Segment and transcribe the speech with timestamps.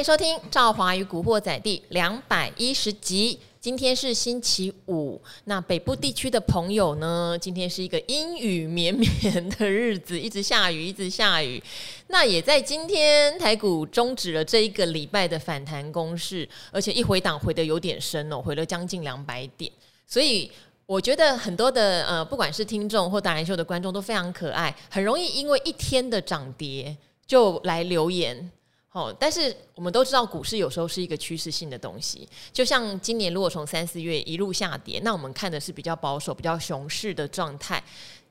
[0.00, 3.38] 迎收听《赵华与古惑仔》第两百一十集。
[3.60, 7.36] 今天是星期五，那北部地区的朋友呢？
[7.38, 11.62] 今天是一个阴雨绵绵的日子，一直下雨，一直下雨。
[12.06, 19.70] 那也在今天，台股终止了这一个礼拜的反弹攻势，而且一回档回得有点深哦，回了将近两百点。
[20.06, 20.50] 所以
[20.86, 28.50] 我觉得很多的呃，不管是听众或达人秀的观众都非常可爱，很容易因为一天的涨跌就来留言。
[28.92, 32.28] 哦，但是我们都知道，股市有时候是一个趋势性的东西。
[32.52, 37.80] 就像今年，如果从三四月一路下跌，那我们看的是比较保守、比较熊市的状态，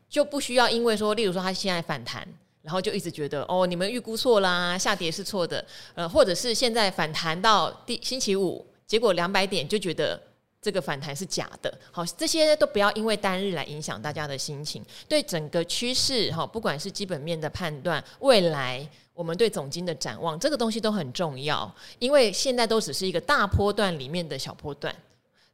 [0.09, 2.27] 就不需要因为说，例如说它现在反弹，
[2.62, 10.22] 然后就一直觉得哦，你们预估错啦，下跌是错的，呃，或者是现在反弹到第星期五，结果两百点就觉得
[10.62, 11.73] 这个反弹是假的。
[11.89, 14.84] 好，这些都不要因为单日来影响大家的心情。
[15.08, 18.86] 对整个趋势，哈，不管是基本面的判断，未来。
[19.20, 24.95] 我们对总金的展望，这个东西都很重要，因为现在都只是一个大波段里面的小波段。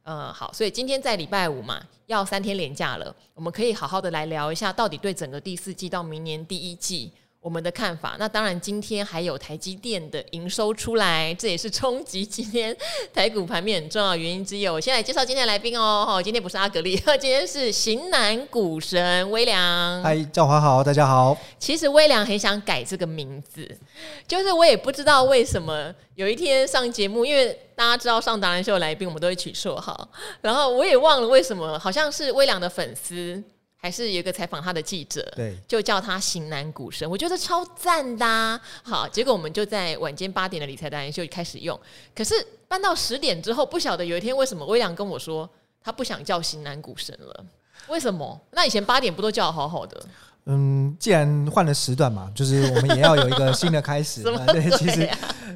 [0.04, 7.10] 嗯，好，所以今天在礼拜五嘛，要三天连假了，我们可以好好的来聊一下，到底对整个第四季到明年第一季。
[7.46, 12.76] 我们的看法，那当然今天还有台积电的营收出来，这也是冲击今天
[13.14, 14.66] 台股盘面很重要原因之一。
[14.66, 20.02] 我先来介绍今天的来宾哦，今天不是阿格力， 今天是型男股神威良。
[20.02, 21.38] 嗨，赵华好，大家好。
[21.56, 23.78] 其实威良很想改这个名字，
[24.26, 25.94] 就是我也不知道为什么。
[26.16, 30.08] 有一天上节目，因为大家知道上达人秀来宾，我们都会取绰号，
[30.40, 33.40] 然后我也忘了为什么，好像是威良的粉丝。
[33.78, 38.60] 还是有一个采访他的记者，对，就叫他型男股神，我觉得超赞的啊。
[38.82, 41.78] 好，结果我们就在晚间八点的理财达人秀开始用，
[42.14, 42.34] 可是
[42.66, 45.48] 搬到十点之后，不晓得有一天为什么微良跟我说
[45.84, 47.44] 他不想叫型男股神了，
[47.88, 48.40] 为什么？
[48.50, 50.04] 那以前八点不都叫好好的？
[50.46, 54.22] 嗯，既然换了时段嘛，就是我们也要有一个新的开始。
[54.22, 55.10] 对，啊、对，其实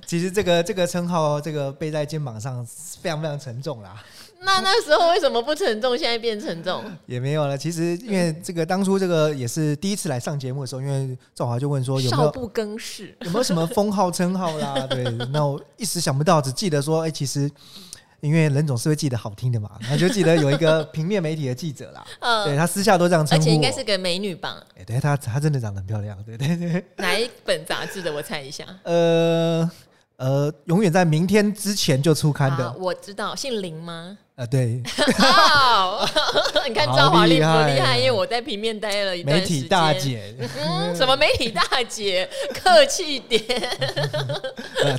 [0.05, 4.03] 其实这个这个称号，这个背在肩膀上非常非常沉重啦。
[4.43, 5.97] 那那时候为什么不沉重？
[5.97, 6.83] 现在变沉重？
[7.07, 7.57] 也没有了。
[7.57, 14.75] 其实因为这个当初这个也是第一次来上节目的时候，因为赵华就问说有没有不更事， 有没有什么封号称号啦？
[14.89, 17.51] 对，那我一时想不到，只记得说，哎、欸，其实
[18.21, 22.07] 因为人总是会记得好听的嘛，那就记得有一个平面媒体的记者啦。
[22.21, 24.57] 嗯，对他私下都这样称呼，而且应该是个美女吧？
[24.75, 26.85] 哎、欸，对，她她真的长得很漂亮，对对对。
[26.97, 28.11] 哪一本杂志的？
[28.11, 28.65] 我猜一下。
[28.85, 29.71] 呃
[30.17, 32.67] 呃，永远在明天之前就出刊的。
[32.67, 34.19] 啊、我知道，姓林吗？
[34.41, 34.81] 啊，对，
[36.67, 37.99] 你看赵华厉不厉害？
[37.99, 39.57] 因为我在平面待了一段时间。
[39.57, 40.35] 媒体大姐，
[40.65, 42.27] 嗯，什么媒体大姐？
[42.55, 43.43] 客气点，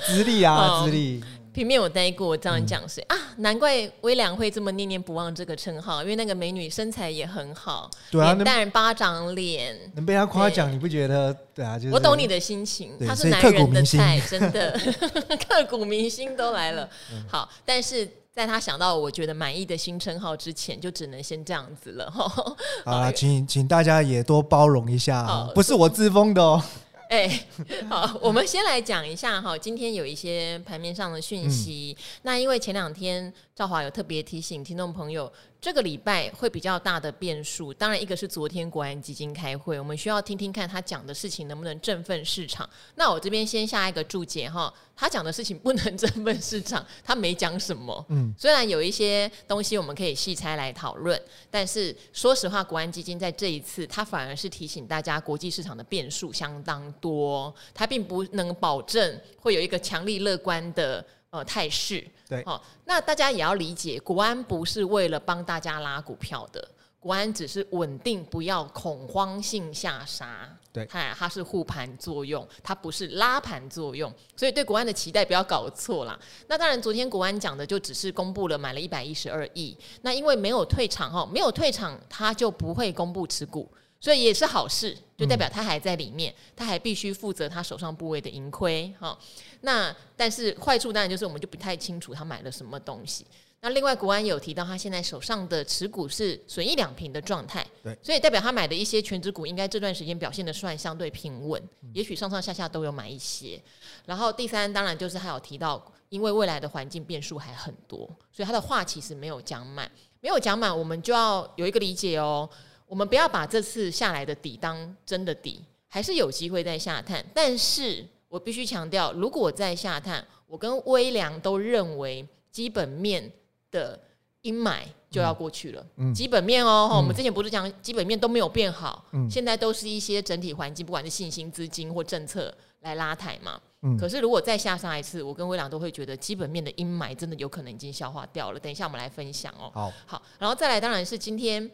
[0.06, 1.24] 资历啊，资历。
[1.52, 11.36] 平面我待过，我这样讲谁啊，难怪微良会这么念念不忘这个称号，因为那个美女身材也很好，对啊，脸蛋巴掌脸，能被她夸奖，你不觉得？
[11.56, 14.80] 对啊，就是我懂你的心情，她是男人的菜，真的，
[15.50, 16.88] 刻骨铭心都来了。
[17.28, 18.08] 好，但是。
[18.34, 22.28] 在他想到我觉得满意的新称号之前，就只能先这样子了哈。
[22.86, 26.64] 好啊，请请大家也多包容一下， 不是我自封的哦。
[27.10, 27.46] 哎，
[27.90, 31.94] 好，我们先来讲一下哈，今天有一些盘面上的讯息。
[31.98, 35.32] 嗯、那因为前两天赵华有特别提醒听众朋友。
[35.62, 42.68] 这个礼拜会比较大的变数，当然一个是昨天国安基金开会，我们需要听听看他讲的事情能不能振奋市场。
[42.96, 48.04] 那我这边先下一个注解哈，他讲的事情不能 振奋市场，他没讲什么。
[48.10, 61.06] 嗯，虽然有一些东西我们可以细拆来讨论，但是说实话，国安基金在这一次他反而是提醒大家，国际市场的变数相当多，他并不能保证会有一个强力乐观的。
[61.32, 66.66] 呃，态势对，好，那大家也要理解，国安不是为了帮大家拉股票的，
[67.00, 76.20] 国安只是稳定，不要恐慌性下杀，对，它它是护盘作用，它不是拉盘作用，所以对国安的期待不要搞错啦。
[76.48, 83.72] 那当然，昨天国安讲的就只是公布了买了一百一十二亿，那因为没有退场哈，没有退场，它就不会公布持股。
[84.04, 89.16] 所以也是好事，就代表他还在里面，他还必须负责他手上部位的盈亏哈。
[89.62, 93.26] 那但是坏处当然就是我们就不太清楚他买了什么东西。
[93.64, 101.62] 那另外国安有提到他现在手上的持股是损益两平的状态，对，所以代表他买的一些全职股应该这段时间表现的算相对平稳，
[101.94, 103.62] 也许上上下下都有买一些。
[104.08, 108.00] 然后第三当然就是他有提到，因为未来的环境变数还很多，
[108.32, 109.92] 所以他的话其实没有讲满，
[110.22, 112.50] 没有讲满，我们就要有一个理解哦。
[112.92, 117.26] 我们不要把这次下来的底当真的底，还是有机会再下探。
[117.34, 123.32] 但是我必须强调，如果再下探，我跟威良都认为基本面
[123.72, 123.98] 的
[124.42, 125.86] 阴霾就要过去了。
[125.96, 133.58] 嗯，基本面哦，嗯，我们之前不是讲基本面都没有变好，嗯，现在都是一些整体环境，不管是信心、资金或政策来拉抬嘛。
[133.84, 138.60] 嗯，可是如果再下杀一次，我跟威良都会觉得基本面的阴霾真的有可能已经消化掉了。
[138.60, 139.72] 等一下我们来分享哦。
[139.74, 141.72] 好，好，然后再来，当然是今天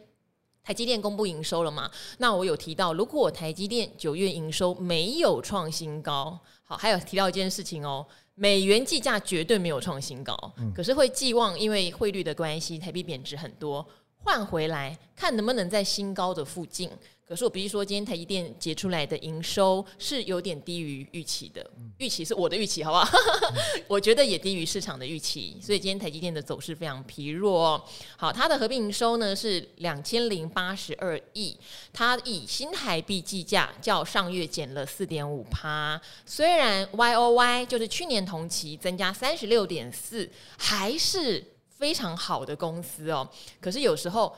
[0.68, 1.90] 台积电公布营收了嘛。
[2.18, 13.82] 那我有提到，如果台积电九月营收没有创新高，好，还有提到一件事情哦，美元计价绝对没有创新高，嗯，可是会寄望因为汇率的关系，台币贬值很多，
[14.18, 16.90] 换回来看能不能在新高的附近。
[17.28, 23.18] 可是我必须说，今天台积电结出来的营收是有点低于预期的，预期是我的预期，好不好？
[23.86, 27.84] 我觉得也低于市场的预期，所以今天台积电的走势非常疲弱。
[28.16, 31.54] 好，它的合并营收呢是两千零八十二亿，
[31.92, 36.00] 它以新台币计价，较上月减了四点五趴。
[36.24, 40.26] 虽然 Y O Y 就是去年同期增加三十六点四，
[40.56, 43.28] 还是非常好的公司哦。
[43.60, 44.34] 可是有时候。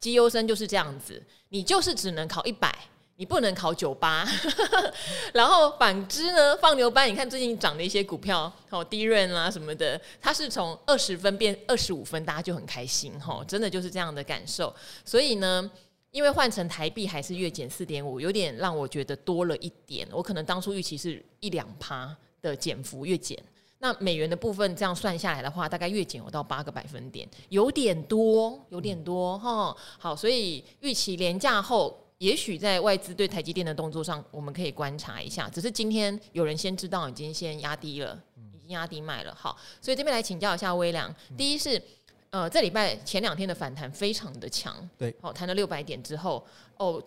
[0.00, 2.74] 绩优生就是这样子，你就是只能考一百，
[3.16, 4.26] 你不能考九八。
[5.34, 14.74] 然后反之呢，放牛班，你看最近涨的一些股票，哦，低润啊什么的，它是从二十分变二十五分，大家就很开心，哈，真的就是这样的感受。
[15.04, 15.70] 所以呢，
[16.10, 20.08] 因为换成台币还是月减四点五，有点让我觉得多了一点。
[20.10, 23.38] 我可能当初预期是一两趴的减幅，月减。
[23.82, 29.74] 那美元的部分这样算下来的话，大概月减有到八个百分点，有点多，有点多哈。
[29.98, 35.48] 好，所以预期廉价后，也许在外资对台积电的动作上，我们可以观察一下。
[35.48, 38.22] 只是今天有人先知道，已经先压低了，
[38.54, 39.34] 已经压低卖了。
[39.34, 41.14] 好，所以这边来请教一下微良。
[41.38, 41.82] 第一是，
[42.28, 46.46] 呃，这礼拜前两天的反弹非常的强，对，好，弹了六百点之后，
[46.76, 47.02] 哦。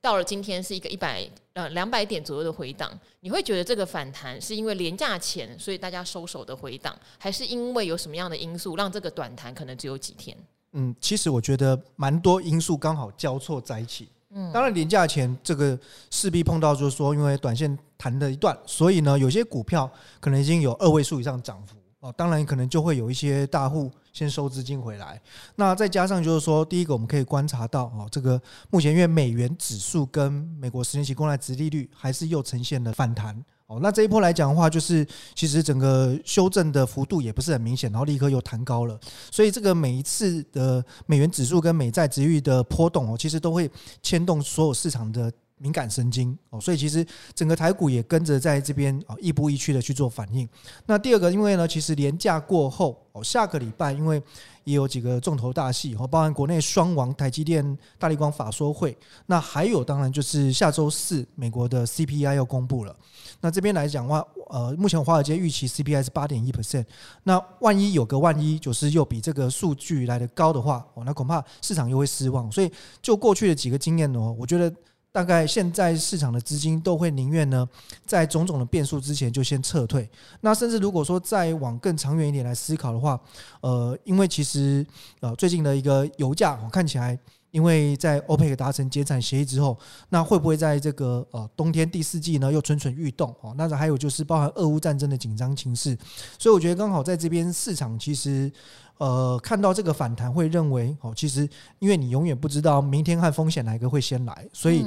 [0.00, 2.90] 到了今天是一个一百呃两百点左右的回档，
[3.20, 10.36] 你会觉得这个反弹是因为廉价钱所以大家收手的回档，还是因为有什么样的因素让这个短弹可能只有几天？
[10.72, 14.08] 嗯，其实我觉得蛮多因素刚好交错在一起。
[14.30, 15.76] 嗯，当然廉价钱这个
[16.10, 19.90] 势必碰到就是说，因为短线弹了一段，所以呢有些股票
[20.20, 23.90] 可能已经有二位数以上涨幅哦，当然可能就会有一些大户。
[24.10, 25.20] 先收资金回来，
[25.54, 35.06] 那再加上就是说，第一个我们可以观察到哦，这个目前因为美元指数跟美国十年期公债殖利率还是又呈现了反弹哦，那这一波来讲的话，就是
[35.36, 38.98] 其实整个修正的幅度也不是很明显，然后立刻又弹高了，
[39.30, 43.70] 所以这个每一次的美元指数跟美债殖利率的波动哦，其实都会
[44.02, 45.32] 牵动所有市场的。
[45.58, 50.48] 敏感神经哦，所以其实整个台股也跟着在这边啊亦步亦趋的去做反应。
[50.86, 54.22] 那第二个，因为呢，其实连假过后哦，下个礼拜因为
[54.64, 58.96] 也有几个重头大戏哦，包含国内双王台积电、大立光法说会，
[59.26, 62.94] 那还有当然就是下周四美国的 CPI 要公布了。
[63.40, 66.84] 那这边来讲的话，呃，目前华尔街预期 CPI 是八点一 percent。
[67.24, 72.50] 那万一有个万一，就是又比这个数据来的高的话哦，那恐怕市场又会失望。
[72.52, 72.70] 所以
[73.00, 74.72] 就过去的几个经验哦，我觉得。
[75.18, 77.68] 大概现在市场的资金都会宁愿呢，
[78.06, 80.08] 在种种的变数之前就先撤退。
[80.42, 83.20] 那甚至如果说再往更长远一点来思考的话，
[83.60, 84.86] 呃，因为其实
[85.18, 87.18] 呃最近的一个油价，我看起来，
[87.50, 89.76] 因为在 OPEC 达成减产协议之后，
[90.10, 93.34] 那会不会在这个呃冬天第四季呢又蠢蠢欲动？
[93.40, 95.98] 哦，那还有就是包含俄乌战争的紧张情势，
[96.38, 98.52] 所以我觉得刚好在这边市场其实。
[98.98, 101.48] 呃，看到这个反弹，会认为哦，其实
[101.78, 104.84] 因为你永远不知道明天和风险哪一个会先来，所以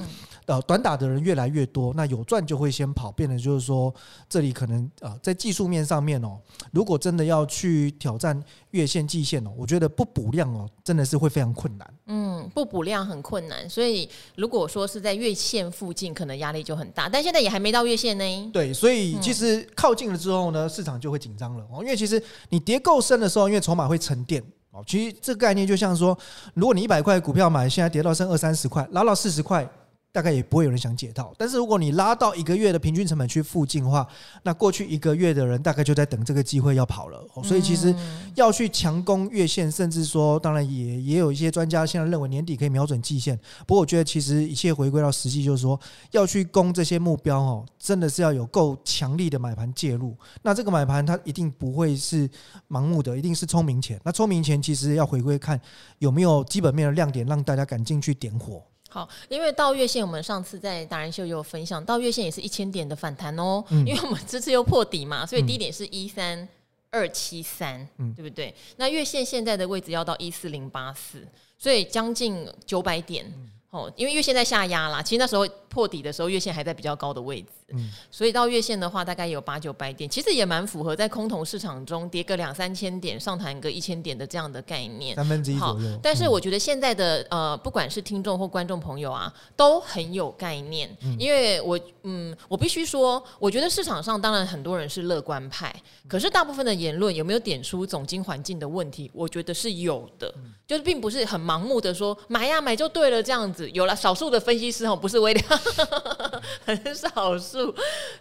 [0.47, 3.93] 呃，短打的人越来越多，那有赚就会先跑，变得就是说，
[4.27, 6.37] 这里可能呃，在技术面上面哦，
[6.71, 8.37] 如果真的要去挑战
[8.71, 11.93] 月线、季线哦，我觉得不补量哦，真的是会非常困难。
[12.07, 18.49] 嗯，不补量很困难，所以如果说是在月线附近，可能压力就很大，但现在也还没到月线呢。
[18.51, 24.00] 对，所以其实靠近了之后呢，市场就会紧张了哦，因为其实你跌够深的时候，因为筹码会。
[24.01, 26.17] 沉淀哦，其实这个概念就像说，
[26.55, 29.69] 如果你一百块股票买，现在跌到剩二三十块，拉到四十块。
[30.13, 34.05] 大概也不会有人想解套，但是如果你拉到一个月的平均成本去附近的话，
[34.43, 37.25] 那过去一个月的人大概就在等这个机会要跑了。
[37.43, 37.95] 所以其实
[38.35, 43.39] 要去强攻月线，甚至说，当然也也有一些专家现在认为年底可以瞄准季线。
[43.65, 45.79] 不过我觉得其实一切回归到实际，就是说
[46.11, 50.13] 要去攻这些目标哦，真的是要有够强力的买盘介入。
[50.41, 52.29] 那这个买盘它一定不会是
[52.69, 53.97] 盲目的，一定是聪明钱。
[54.03, 55.59] 那聪明钱其实要回归看
[55.99, 58.61] 有没有基本面的亮点，让大家敢进去点火。
[58.93, 63.63] 好，因为到月线，我们上次在达人秀也有分享，到月线也是一千点的反弹哦。
[63.69, 66.45] 嗯、因为我们这次又破底嘛，所以低点是一三
[66.89, 68.53] 二七三，对不对？
[68.75, 71.25] 那月线现在的位置要到一四零八四，
[71.57, 73.25] 所以将近九百点。
[73.71, 85.99] 哦，因为月线在下压啦，其实那时候破底的时候，月线还在比较高的位置，嗯，所以到月线的话，大概有八九百点，其实也蛮符合在空头市场中跌个两三千点，上弹个一千点的这样的概念，三分之一左右。
[86.03, 95.73] 但是我觉得现在的呃，不管是听众或观众朋友啊，都很有概念，嗯、因为我嗯，我必须说，我觉得市场上当然很多人是乐观派，
[96.09, 99.09] 可是大部分的言论有没有点出总经环境的问题？
[99.13, 103.60] 我觉得是有的，嗯、就是并不是很盲目的说买呀买就对了这样子。
[103.69, 105.59] 有了少数的分析师哦，不是微量，
[106.65, 107.73] 很少数，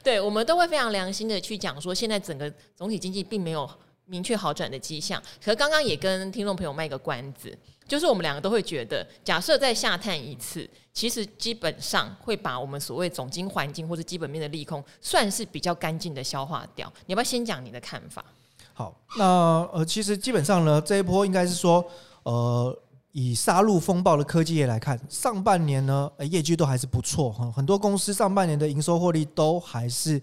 [0.02, 3.68] 对，我们都会非常良心的去讲说，现在整个总体经济并没有
[4.06, 5.23] 明确好转的迹象。
[5.44, 7.56] 可刚刚也跟听众朋友卖个关子。
[7.88, 16.87] 就是我们两个都会觉得，假设再下探一次，其实基本上会把我们所谓总经环境或者基本面的利空，算是比较干净的消化掉。
[17.06, 18.25] 你要不要先讲你的看法？
[18.73, 21.85] 好，那呃，其实基本上呢，这一波应该是说，
[22.23, 22.78] 呃，
[23.12, 30.21] 以杀戮风暴的科技业来看，上半年呢，呃，业绩都还是不错哈，很多公司上半年的营收获利都还是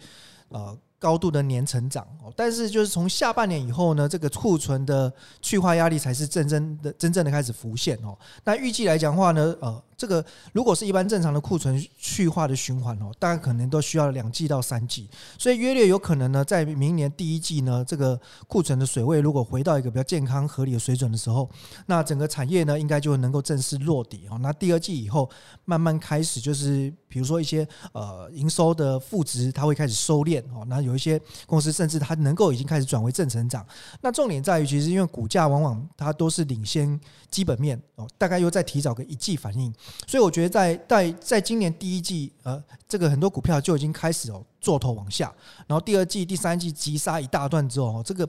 [0.50, 0.78] 呃。
[1.00, 8.18] 高度的年成长哦，但是就是从下半年以后呢，这个库存的去化压力才是真正的真正的开始浮现哦。
[8.44, 9.84] 那预计来讲话呢，呃。
[9.98, 10.24] 这个
[10.54, 21.50] 如果是一般正常的库存去化的循环哦，大概可能都需要两季到三季，所以约略有可能呢，在明年第一季呢，这个库存的水位如果回到一个比较健康合理的水准的时候，
[21.88, 24.38] 那整个产业呢，应该就能够正式落底哦。
[24.40, 25.28] 那第二季以后
[25.66, 30.64] 慢慢开始，就是比如说一些呃营收的负值，它会开始收敛哦。
[30.68, 33.66] 那有一些公司甚至它能够已经开始转为正成长。
[34.02, 37.00] 那重点在于，其实因为股价往往它都是领先
[37.32, 39.74] 基本面哦，大概又再提早个一季反应。
[40.06, 45.34] 所以我觉得在在在今年第一季，呃，这个很多股票就已经开始哦做头往下，
[45.68, 48.28] 然后第二季、第三季急杀一大段之后，这个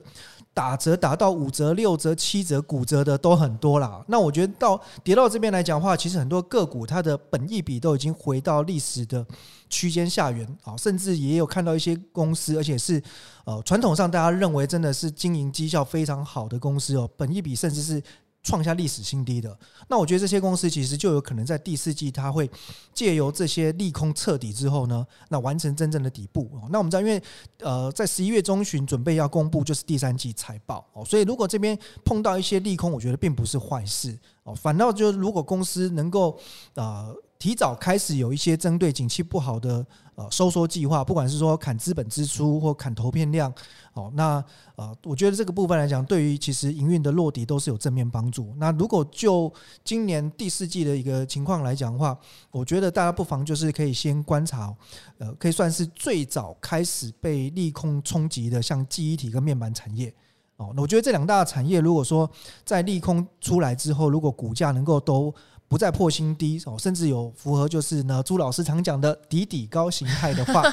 [0.53, 4.03] 打折打到五折、六折、七折、骨折的都很多啦。
[4.07, 9.25] 那我觉得到跌到这边来讲的话，其实很多个股它的本益比都已经回到历史的
[9.69, 13.01] 区间下缘啊，甚至也有看到一些公司，而且是
[13.45, 18.01] 呃传统上大家认为真的是经营绩效非常好的公司哦，本益比甚至是。
[18.41, 22.49] 创下历史新低的，那我觉得这些公司其实就有可能在第四季，它会
[22.93, 26.49] 借由这些利空彻底之后呢，那完成真正的底部。
[26.69, 27.21] 那我们知道，因为
[27.59, 36.39] 呃，在十一月中旬准备要公布就是第三季财报哦，所以如果这边碰到一些利空，我觉得并不是坏事哦，反倒就是如果公司能够
[36.75, 37.15] 呃。
[37.39, 43.51] 提早开始有一些针对景气不好的呃收缩计划，不管是说砍资本支出或砍投片量，
[43.93, 44.43] 哦，那
[44.75, 48.53] 呃，我觉得这个部分来讲，对于其实营运的落地都是有正面帮助。
[48.57, 49.51] 那如果就
[49.85, 52.17] 今年第四季的一个情况来讲的话，
[52.51, 54.75] 我觉得大家不妨就是可以先观察，
[55.17, 60.13] 呃，可以算是最早开始被利空冲击的，像记忆体跟面板产业，
[60.57, 62.29] 哦，那我觉得这两大产业，如果说
[62.65, 65.33] 在利空出来之后，如果股价能够都
[65.69, 70.63] 不再破新低哦，甚至有符合就是呢朱老师常讲的底底高形态的话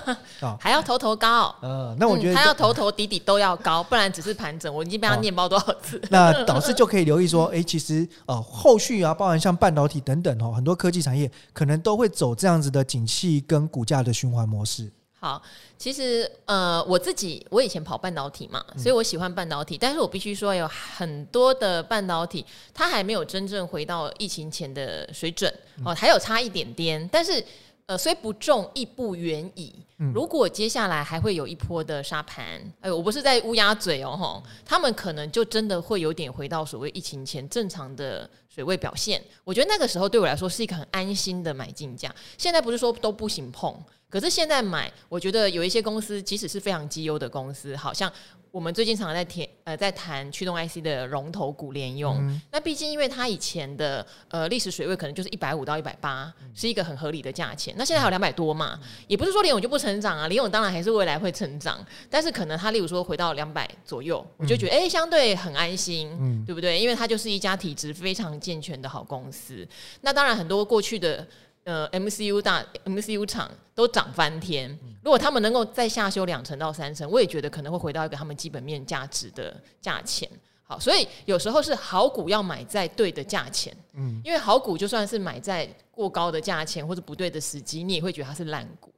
[0.41, 1.55] 啊， 还要头头高。
[1.61, 4.75] 呃，那我觉得还要头头底底都要高， 不然只是盘整。
[4.75, 6.01] 我已经被他念包多少次。
[6.11, 14.91] 那导师就可以留意说， 哎，其实呃后续啊，包含像半导体等等哦，很多科技产业可能都会走这样子的景气跟股价的循环模式。
[15.27, 15.43] 好，
[15.77, 19.77] 其实呃，我自己我以前跑半导体嘛，所以我喜欢半导体。
[19.77, 25.53] 但是我必须说，有很多的半导体它还没有真正回到疫情前的水准
[25.85, 27.09] 哦，还有差一点点。
[27.11, 27.45] 但是
[27.87, 29.75] 呃，虽不重，亦不远矣。
[30.15, 39.21] 如果接下来还会有一波的沙盘，哎，我不是在乌鸦嘴哦，吼，他们可能就真的会有点回到所谓疫情前正常的水位表现。
[39.43, 42.15] 我觉得那个时候对我来说是一个很安心的买进价。
[42.39, 43.77] 现在不是说都不行碰。
[44.17, 48.11] 可是现在买，我觉得有一些公司，即使是非常绩优的公司，好像
[48.51, 52.17] 我们最近常常在谈呃在谈驱动 IC 的龙头股联用。
[52.21, 57.75] 嗯、那毕竟因为它以前的呃历史水位可能就是一百五到一百八，是一个很合理的价钱。
[57.77, 66.81] 那现在还有两百多嘛，也不是说联勇就不成长啊，联勇当然还是未来会成长，但是可能它例如说回到两百左右，我就觉得哎、欸、相对很安心，嗯、对不对？
[66.81, 69.69] 因为它就是一家体质非常健全的好公司。
[70.01, 71.27] 那当然很多过去的。
[71.67, 74.71] 呃，MCU 大 MCU 厂都涨翻天。
[75.03, 80.31] 如果他们能够再下修两成到三成，我也觉得可能会回到一个他们基本面价值的价钱。
[80.63, 83.77] 好，所以有时候是好股要买在对的价钱。
[83.95, 88.93] 嗯，因为好股就算是买在过高的价钱或者不对的时机，你也会觉得它是烂股。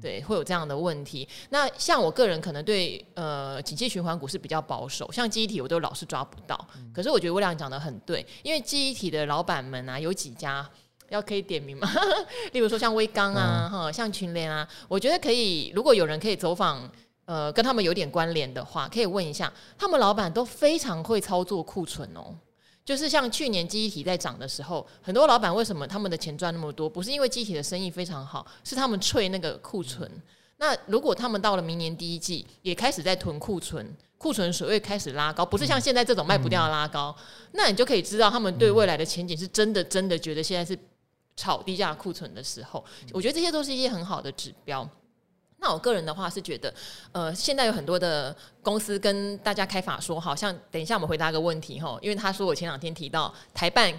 [0.00, 1.28] 对，会有这样的问题。
[1.50, 6.56] 那像我个人可能对呃景气循环股是比较保守，像记忆体我都老是抓不到。
[6.94, 10.68] 可是我觉得威廉讲的很对，因为记忆体的老板们啊，有几家。
[11.12, 11.88] 要可以点名吗？
[12.52, 15.70] 例如说像威刚啊，哈、嗯，像群联啊，我觉得可以。
[15.74, 16.90] 如果有人可以走访，
[17.26, 22.34] 呃，跟他们有点关联的话，可以问一下，他们老板都非常会操作库存哦。
[22.84, 26.88] 就是像去年记忆体在涨的时候，很多老板为什么他们的钱赚那么多？
[26.88, 30.10] 不是因为记忆体的生意非常好，是他们催那个库存。
[30.56, 37.14] 那如果他们到了明年第一季也开始在囤库存，库存水位开始拉高，不是像现在这种卖不掉的拉高，
[37.52, 40.78] 那你就可以知道他们对未来的前景是真的真的觉得现在是
[41.36, 42.84] 炒低价库存的时候。
[43.12, 44.88] 我觉得这些都是一些很好的指标。
[45.58, 46.74] 那我个人的话是觉得，
[47.12, 48.34] 呃，现在有很多的
[48.64, 53.92] 公司跟大家开法说，好像等一下我们回答个问题哈，因为他说我前两天提到台办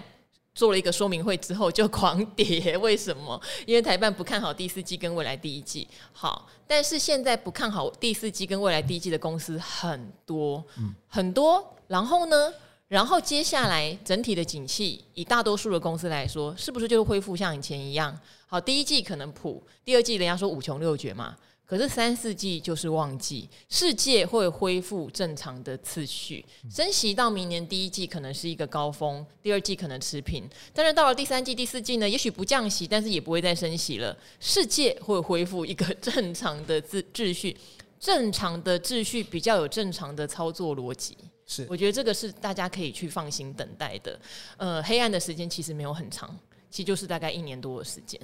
[0.54, 3.40] 做了一个说明会之后就狂跌， 为什么？
[3.66, 5.88] 因为台办不看好第四季跟未来第一季。
[6.12, 10.62] 好，但是现在不看好第四季跟未来第一季的公司很多，
[11.08, 11.74] 很多。
[11.88, 12.52] 然后呢，
[12.88, 18.16] 然后接下来整体的景气，以大多数的公司来说，是不是就会恢复像以前一样？
[18.46, 21.36] 好，第一季可能普，第二季人家说五穷六绝嘛。
[21.66, 26.44] 可是三四季就是旺季，世界会恢复正常的次序。
[26.70, 30.46] 升息到明年第一季可能是一个高峰，第二季可能持平。
[30.74, 34.14] 但是到了第三季、第四季呢，也许不降息，但是也不会再升息了。
[34.38, 37.56] 世界会恢复一个正常的秩秩序，
[37.98, 41.16] 正常的秩序比较有正常的操作逻辑。
[41.46, 44.18] 是，我觉得这个是大家可以去放心等待的。
[44.56, 46.34] 呃，黑暗的时间其实没有很长，
[46.70, 48.20] 其实就是大概一年多的时间。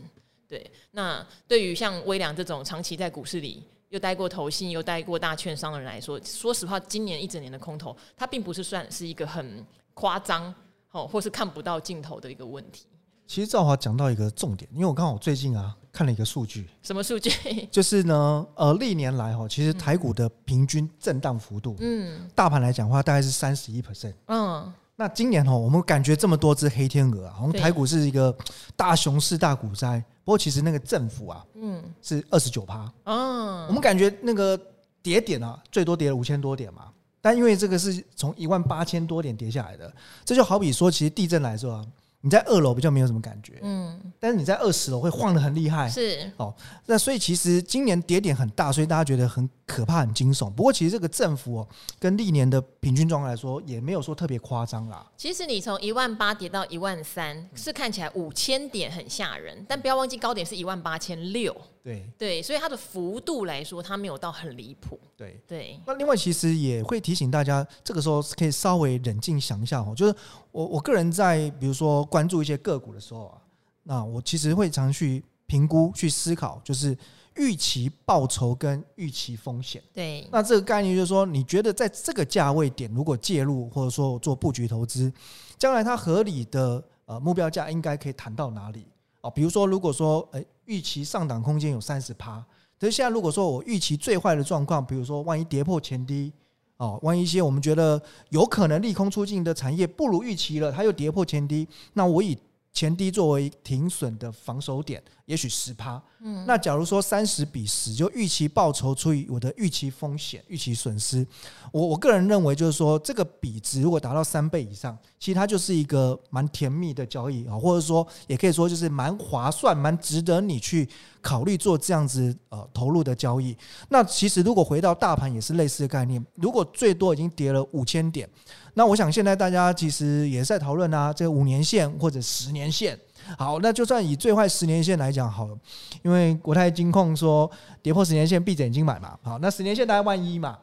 [0.48, 10.52] 对，那对于像微良这种长期在股市里又待过投信又待过大券商的人来说，说实话，今年一整年的空头，它并不是算是一个很夸张
[10.90, 12.86] 哦，或是看不到尽头的一个问题。
[13.26, 17.30] 其实赵华讲到一个重点，因为我刚好最近啊看了一个数据，什么数据？
[17.70, 24.72] 就是呢，呃，历年来哈，其实台股的平均震荡幅度，嗯，大盘来讲的话，大概是三十一 percent，嗯。
[24.96, 28.36] 那今年哦，我们感觉这么多只黑天鹅啊，我们台股是一个
[28.76, 29.98] 大熊市、大股灾。
[30.24, 32.92] 不过其实那个政府啊，嗯，是二十九趴。
[33.04, 34.60] 嗯，我们感觉那个
[35.02, 36.88] 跌点啊，最多跌了五千多点嘛。
[37.22, 39.90] 但因为这个是从一万八千多点跌下来的，
[40.22, 41.86] 这就好比说，其实地震来说啊。
[42.22, 46.54] 你在二楼比较没有什么感觉，嗯，但是你在二十楼会晃得很厉害，是哦。
[46.86, 50.50] 那所以其实今年跌点很大，所以大家觉得很可怕、很惊悚。
[50.50, 55.06] 不过其实这个政府哦，跟历年的平均状况来说，也没有说特别夸张啦。
[55.14, 61.54] 其实你从一万八跌到一万三，是看起来五千点很吓人，但不要忘记高点是一万八千六。
[61.82, 64.98] 对对，所以它的幅度来说，它没有到很离谱。
[65.14, 65.78] 对对。
[65.86, 69.92] 那另外，其实也会提醒大家，这个时候可以稍微冷静想一下哦。
[69.94, 70.14] 就是
[70.50, 73.36] 我我个人在比如说关注一些个股的时候啊，
[73.82, 76.96] 那我其实会常去评估、去思考，就是
[77.36, 79.82] 预期报酬跟预期风险。
[79.92, 80.26] 对。
[80.32, 85.12] 那这个概念就是说，你觉得在这个价位点，如果介入或者说做布局投资，
[85.58, 88.86] 将来它合理的呃目标价应该可以谈到哪里？
[89.22, 92.44] 哦，比如说，如果说，诶，预期上档空间有三十趴，
[92.78, 96.32] 可是现在如果说我预期最坏的状况，比如说万一跌破前低，
[96.78, 102.38] 哦，万一一些我们觉得有可能利空出尽的产业不如预期了，它又跌破前低，那我以
[102.72, 106.02] 前低作为停损的防守点，也许十趴。
[106.22, 111.26] 嗯，那假如说三十比十，就预期报酬除以我的预期风险、预期损失，
[111.72, 120.86] 我我个人认为就是说，这个比值如果达到三倍以上，其实它就是一个蛮甜蜜的交易啊，或者说也可以说就是蛮划算、蛮值得你去
[121.22, 123.56] 考虑做这样子呃投入的交易。
[123.88, 128.28] 那其实如果回到大盘也是类似的概念，如果最多已经跌了五千点，
[128.74, 132.98] 那我想现在大家其实也在讨论啊，这个五年线或者十年线。
[133.38, 135.56] 好，那就算以最坏十年线来讲好了，
[136.02, 137.50] 因为国泰金控说
[137.82, 139.16] 跌破十年线闭着眼睛买嘛。
[139.22, 140.58] 好，那十年线大概万一嘛，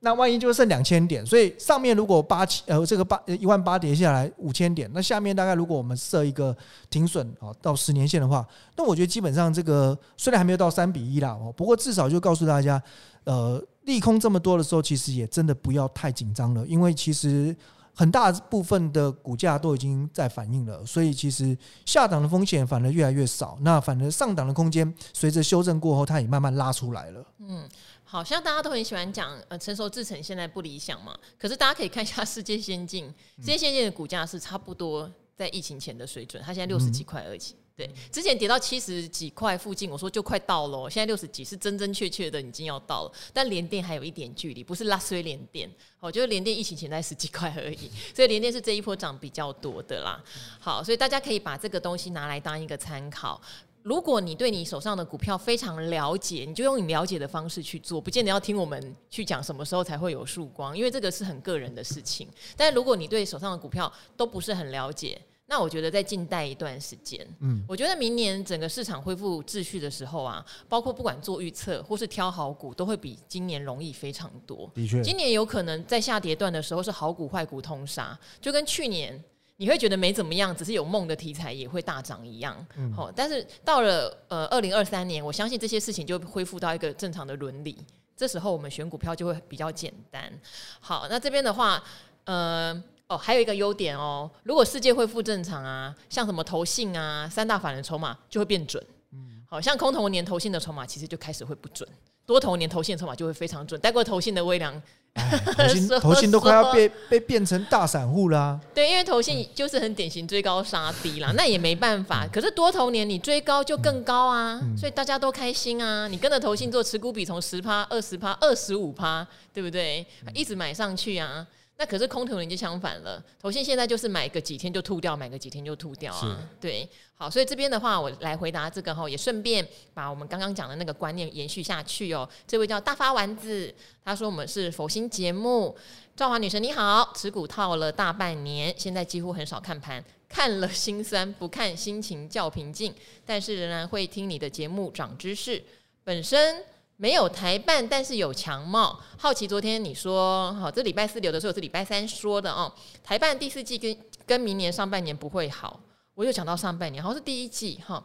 [0.00, 6.56] 那万一就剩两千点，所以上面如果八千呃这个八一万八跌下来五千点，那下面大概如果我们设一个
[6.90, 12.80] 停损啊到十年线的话，那我觉得基本上这个虽然还没有到三比一啦哦，不过至少就告诉大家，
[13.24, 17.54] 呃利空这么多的时候，其实也真的不要太紧张了，因为其实。
[17.94, 27.24] 很大部分的股价都已经在反映了，所以其实下档的风险反而越来越少，那反而上档的空间随着修正过后，它也慢慢拉出来了。
[27.40, 27.68] 嗯，
[28.04, 33.04] 好像大家都很喜欢讲，呃，成熟制程现在不理想嘛，可是大家可以看一下世界先进，
[33.38, 37.40] 世界先进的股价是差不多在疫情前的水准，它现在六十几块而已。
[37.74, 50.22] 对，之前跌到七十几块附近，我说就快到了，现在六十几是真真切切的已经要到了，但联电还有一点距离，不是拉衰联电，哦，就是联电疫情前在十几块而已， 所以联电是这一波涨比较多的啦。
[50.60, 53.40] 好，所以大家可以把这个东西拿来当一个参考。
[53.82, 62.28] 如果你对你手上的股票非常了解，你就用你了解的方式去做，不见得要听我们去讲什么时候才会有曙光，因为这个是很个人的事情。
[62.56, 65.20] 但如果你对手上的股票都不是很了解，
[65.52, 67.20] 那我觉得再静待一段时间。
[67.40, 74.70] 嗯，我觉得明年整个市场恢复秩序的时候啊，包括不管做预测或是挑好股，都会比今年容易非常多。
[74.74, 79.22] 的确，今年有可能在下跌段的时候是好股坏股通杀，就跟去年
[79.58, 82.56] 你会觉得没怎么样，只是有梦的题材也会大涨一样。
[82.96, 87.76] 好、嗯，但是到了呃二零二三年，我相信这些事情就恢复到一个正常的伦理，
[88.16, 90.32] 这时候我们选股票就会比较简单。
[90.80, 91.84] 好，那这边的话，
[92.24, 98.82] 呃，哦，还有一个优点哦，如果世界恢复正常啊，像什么投信啊、三大法人筹码就会变准。
[99.12, 101.88] 嗯，好像空头年投信的筹码其实就开始会不准，
[102.24, 103.80] 多头年投信的筹码就会非常准。
[103.80, 104.80] 带过投信的微良。
[105.58, 108.60] 投信投信都快要被被变成大散户啦、啊。
[108.74, 112.26] 对，因为投信就是很典型追高杀低啦，那也没办法。
[112.32, 116.08] 可是多头年你追高就更高啊，所以大家都开心啊。
[116.08, 120.06] 你跟着投信做持股比从十趴、二十趴、二十五趴，对不对？
[120.32, 121.46] 一直买上去啊。
[121.78, 126.48] 那可是空头人就相反了，投信现在就是买个几天就吐掉，买个几天就吐掉啊。
[126.60, 132.28] 对，好，所以这边的话，我来回答这个哈，也顺便把我们刚刚讲的那个观念延续下去哦。
[132.46, 135.76] 这位叫大发丸子，他说我们是佛心节目，
[136.14, 142.94] 赵华女神你好，持股套了大半年，现在几乎很少看盘，看了心酸，不看心情较平静，
[143.26, 145.60] 但是仍然会听你的节目长知识，
[146.04, 146.62] 本身。
[147.02, 148.96] 没有台办，但是有强茂。
[149.18, 152.72] 好奇昨天你说，好，这礼拜四留的时候是礼拜三说的哦。
[153.02, 155.80] 台办第四季跟跟明年上半年不会好，
[156.14, 158.00] 我又讲到上半年，好像是第一季哈。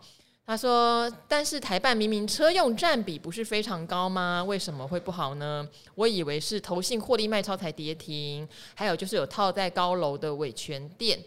[0.47, 4.43] 他说，但是台办明明车用占比不是非常高吗？
[4.43, 5.69] 为什么会不好呢？
[5.93, 11.23] 我以为是投信获利卖超才跌停，还有就是有套在高楼的伟权店，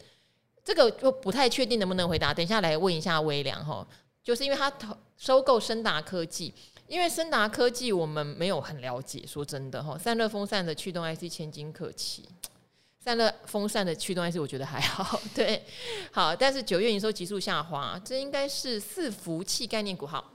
[0.64, 2.34] 这个就不太确定能不能回答。
[2.34, 3.86] 等一下来问一下微良哈，
[4.24, 6.52] 就是因为他投收购升达科技。
[6.90, 12.28] 因为森达科技我们没有很了解，说真的哈，散热风扇的驱动 IC 千金可期，
[12.98, 15.64] 散热风扇的驱动 IC 我觉得还好， 对，
[16.10, 20.32] 好，但是九月营收急速下滑，这应该是伺服器概念股好。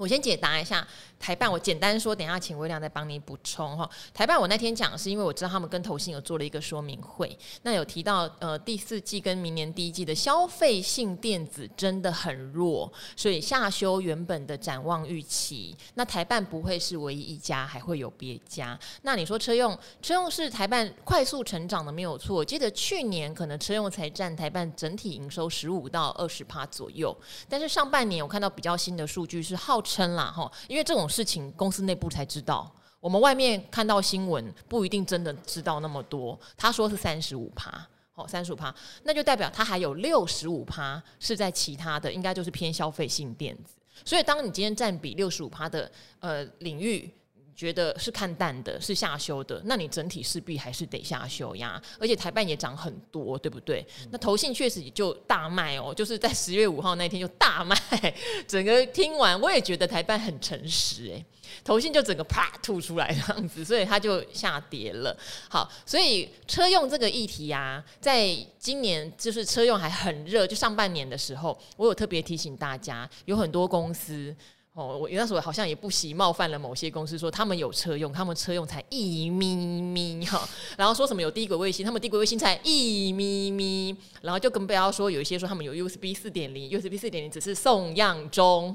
[0.00, 0.86] 我先解答一下
[1.18, 3.88] 台办，我简单说，等一下请微良再帮你补充哈。
[4.14, 15.76] 台办我那天讲是因为我知道他们跟投信有做了一个说明会，那有提到呃第四季跟明年第一季的消费性电子真的很弱，所以下修原本的展望预期。
[15.96, 18.78] 那台办不会是唯一一家，还会有别家。
[19.02, 22.34] 那你说车用，车用是台办快速成长的没有错。
[22.34, 27.14] 我记得去年可能车用才占台办整体营收十五到二十趴左右，
[27.46, 36.38] 但是上半年我看到比较新的数据是号称啦哈，因为这种事情公司内部才知道，我们外面看到新闻不一定真的知道那么多。
[36.56, 43.74] 他说是三十五趴，哦，三十五趴，那就代表他还有六十五趴是在其他的，应该就是偏消费性电子。
[44.04, 47.12] 所以当你今天占比六十五趴的呃领域。
[47.60, 51.80] 觉得是看淡的，是下修的，那你整体势必还是得下修呀。
[51.98, 53.86] 而且台办也涨很多，对不对？
[54.10, 57.76] 那投信确实也就大卖哦，就是在十月五号那天就大卖。
[58.48, 61.22] 整个听完，我也觉得台办很诚实哎，
[61.62, 65.14] 投信就整个啪吐出来这样子，所以它就下跌了。
[65.50, 74.34] 好，所以车用这个议题呀，在今年就是车用还很热，就上半年的时候，我有特别提醒大家，有很多公司。
[74.72, 88.72] 哦，我那时候好像也不惜冒犯了某些公司，说他们有车用，他们车用才一咪咪哈，然后说什么有低轨卫星，他们低轨卫星才一咪咪，然后就更不要说有一些说他们有 USB 四点零，USB 四点零只是送样中，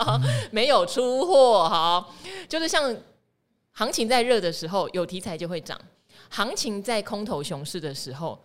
[0.52, 2.06] 没有出货哈，
[2.46, 2.94] 就是像
[3.72, 5.80] 行情在热的时候有题材就会涨，
[6.28, 8.38] 行情在空头熊市的时候，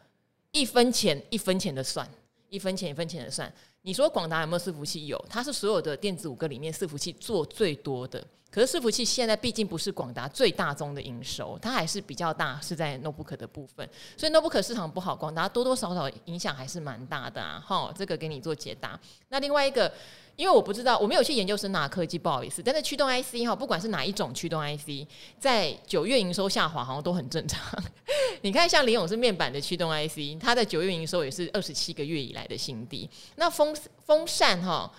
[0.51, 2.09] 一分钱一分钱的算，
[2.47, 3.53] 一分钱一分钱的算。
[3.86, 5.08] 你说广达有没有伺服器？
[5.08, 8.26] 有，它是所有的电子五个里面伺服器做最多的。
[8.53, 13.89] 可是伺服器现在毕竟不是广达最大宗的营收，它还是比较大，是在 notebook 的部分。
[14.15, 17.59] 所以 notebook 市场不好，广达多多少少影响还是蛮大的啊。
[17.65, 18.99] 哈，这个给你做解答。
[19.29, 19.91] 那另外一个。
[20.35, 22.59] 因为我不知道，我没有去研究升达科技，不好意思。
[22.63, 27.61] 但是驱动 IC 哈，不管是哪一种驱动 IC，在九月营收下滑，好像都很正常。
[28.41, 33.07] 你看，像联咏是面板的驱动 IC，它在九月营收也是二十七个月以来的新低。
[33.35, 34.91] 那风风扇哈，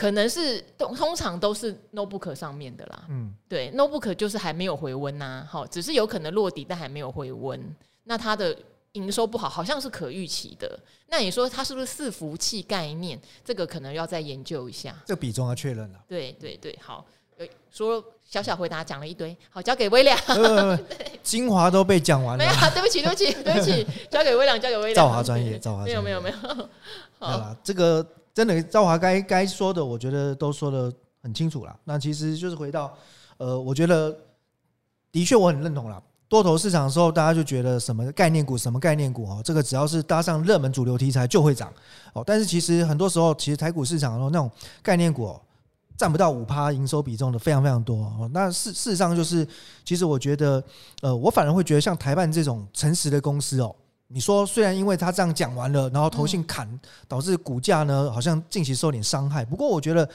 [0.00, 3.04] 可能是通通常都是 notebook 上面的啦。
[3.10, 7.60] 嗯，对，notebook 就是还没有回温呐，好，只是有可能落底，但还没有回温。
[8.04, 8.56] 那它的。
[8.94, 10.76] 营收不好，好像是可预期的。
[11.06, 13.16] 那你说它是不是伺服器概念？
[13.44, 14.92] 这个可能要再研究一下。
[15.06, 16.00] 这个比重要确认了。
[16.08, 17.06] 对对对，好，
[17.38, 20.18] 有说小小回答讲了一堆，好，交给微良。
[21.22, 22.42] 精华都被讲完了。
[22.44, 24.94] 没有，对不起，对不起，对不起， 交给微良，交给微良。
[24.96, 26.36] 造华专业，造华没有没有没有。
[27.20, 28.04] 好了，这个
[28.40, 30.90] 真的赵华该该说的，我觉得都说得
[31.22, 31.76] 很清楚了。
[31.84, 32.96] 那其实就是回到，
[33.36, 34.16] 呃，我觉得
[35.12, 36.02] 的确我很认同了。
[36.26, 41.70] 多头市场的时候，大家就觉得什么概念股，什么概念股哦，这个只要是搭上热门主流题材就会涨
[42.14, 42.24] 哦。
[42.26, 44.50] 但是其实很多时候，其实台股市场的那种
[44.82, 45.38] 概念股
[45.98, 48.26] 占不到五趴营收比重的非常非常多。
[48.32, 49.46] 那事事实上就是，
[49.84, 50.64] 其实我觉得，
[51.02, 53.76] 呃，我反而会觉得像台半这种诚实的公司哦，
[54.12, 56.68] 你说虽然因为他这样讲完了，然后投信砍，
[57.06, 59.44] 导致股价呢好像近期受点伤害。
[59.44, 60.08] 不过我觉得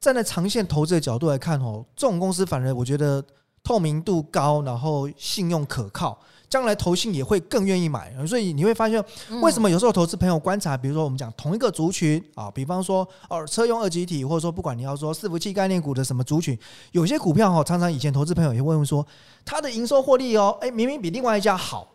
[0.00, 3.22] 站在长线投资的角度来看哦，这种公司反而我觉得
[3.64, 6.18] 透明度高，然后信用可靠。
[6.48, 9.04] 将来投信也会更愿意买，所以你会发现，
[9.42, 16.58] 为什么有时候投资朋友观察，比如说我们讲同一个族群啊，比方说哦车用二极体，或者说不管你要说伺服器概念股的什么族群，
[16.92, 19.06] 有些股票哈，常常以前投资朋友也会问说，
[19.44, 21.86] 它的营收获利哦，哎，明明比另外一家好。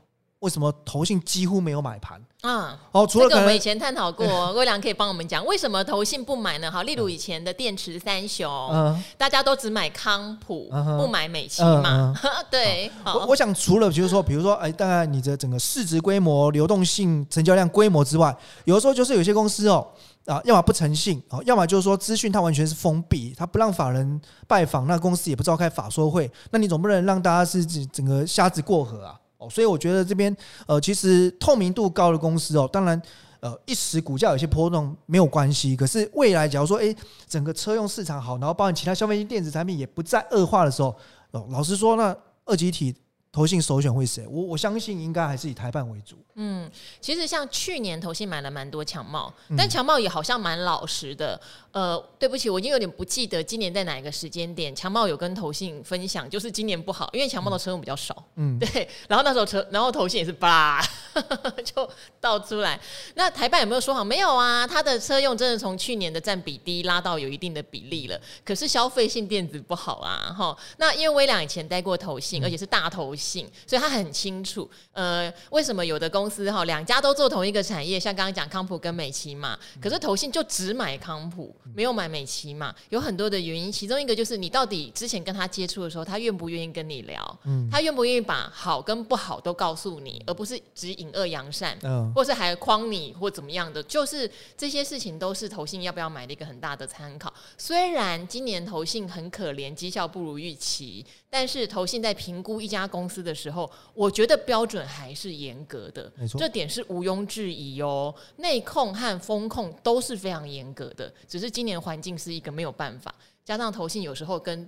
[0.43, 2.77] 为什么投信几乎没有买盘啊？
[2.91, 6.69] 哦，除了这个我们以前探讨过， 魏良可以帮我们讲为什么投信不买呢？
[6.69, 12.13] 好，例如以前的电池三雄，嗯、大家都只买康普，嗯、不买美琪嘛？
[12.21, 19.87] 嗯、 对，我我想除了就是说，比如说，哎，大概你的整个市值规模、流动性、成交量规模之外，有的时候就是有些公司哦，
[20.25, 29.17] 啊，要么不诚信，哦，要么就是说资讯它完全是封闭，它不让法人拜访，那公司也不召开法说会，那你总不能让大家是整个瞎子过河啊？
[29.49, 30.35] 所以我觉得这边
[30.67, 33.01] 呃，其实透明度高的公司哦，当然
[33.39, 35.75] 呃，一时股价有些波动没有关系。
[35.75, 36.95] 可是未来假如说，诶，
[37.27, 40.95] 整个车用市场好，然后包含其他消费性电子产品也不再恶化的时候，
[41.31, 42.95] 哦，老实说，那二级体。
[43.33, 44.27] 投信首选会谁？
[44.27, 46.15] 我我相信应该还是以台半为主。
[46.35, 46.69] 嗯，
[47.01, 51.39] 其实像去年投信买了蛮多强茂，但强茂也好像蛮老实的。
[51.71, 58.23] 呃，对不起，我已经有点不记得今年在哪一个时间点，强茂有跟投信分享，就是今年不好，因为强茂的车用比较少。
[58.35, 58.87] 嗯，对。
[59.07, 60.79] 然后那时候车，然后投信也是吧，
[61.65, 61.89] 就
[62.21, 62.79] 倒出来。
[63.15, 64.03] 那台半有没有说好？
[64.03, 68.21] 没有啊，它的车用真的从去年的占比低拉到有一定的比例了。
[68.45, 70.55] 可是消费性电子不好啊，哈。
[70.77, 73.22] 那因为微良以前待过投信，而且是大投信。
[73.23, 97.33] 性，所以他很清楚，呃，为什么有的公司哈两家都做同一个产业，像刚刚讲康普跟美琪嘛，可是投信就只买康普，没有买美琪嘛，有很多的原因，其中一个就是你到底之前跟他接触的时候，他愿不愿意跟你聊，嗯，他愿不愿意把好跟不好都告诉你，而不是只隐恶扬善，嗯，或是还诓你或怎么样的，就是这些事情都是投信要不要买的一个很大的参考。
[97.57, 103.12] 虽然今年投信很可怜，绩效不如预期，但是投信在评估一家公司。
[103.21, 108.13] 的时候，我觉得标准还是严格的，没错，这点是毋庸置疑哦。
[108.37, 114.67] 内控和风控都是非常严格的，只是今年环境是一个没有办法，加上投信有时候跟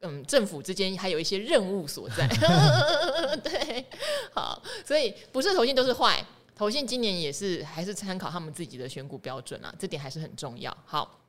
[0.00, 2.28] 嗯政府之间还有一些任务所在，
[3.42, 3.84] 对，
[4.32, 10.76] 好，所以不是投信都是坏，投信今年也是还是参考他们自己的选股标准啊，这点还是很重要。
[10.84, 11.20] 好。